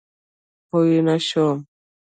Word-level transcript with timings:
پوی 0.69 0.97
نه 1.07 1.15
شوم. 1.27 1.57